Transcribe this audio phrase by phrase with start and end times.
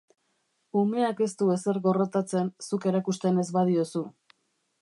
[0.79, 4.07] Umeak ez du ezer gorrotatzen, zuk erakusten ez badiozu.